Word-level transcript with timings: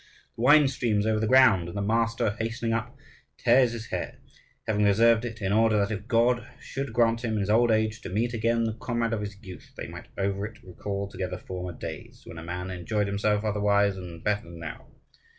The 0.35 0.41
wine 0.41 0.67
streams 0.67 1.05
over 1.05 1.19
the 1.19 1.27
ground, 1.27 1.67
and 1.67 1.77
the 1.77 1.81
master, 1.83 2.35
hastening 2.39 2.73
up, 2.73 2.97
tears 3.37 3.73
his 3.73 3.85
hair, 3.91 4.17
having 4.65 4.83
reserved 4.85 5.25
it, 5.25 5.43
in 5.43 5.53
order 5.53 5.77
that 5.77 5.91
if 5.91 6.07
God 6.07 6.43
should 6.59 6.91
grant 6.91 7.23
him, 7.23 7.33
in 7.35 7.41
his 7.41 7.51
old 7.51 7.69
age, 7.69 8.01
to 8.01 8.09
meet 8.09 8.33
again 8.33 8.63
the 8.63 8.73
comrade 8.73 9.13
of 9.13 9.21
his 9.21 9.37
youth, 9.43 9.73
they 9.77 9.85
might 9.85 10.07
over 10.17 10.47
it 10.47 10.57
recall 10.63 11.07
together 11.07 11.37
former 11.37 11.73
days, 11.77 12.23
when 12.25 12.39
a 12.39 12.43
man 12.43 12.71
enjoyed 12.71 13.05
himself 13.05 13.43
otherwise 13.43 13.95
and 13.95 14.23
better 14.23 14.45
than 14.45 14.57
now. 14.57 14.87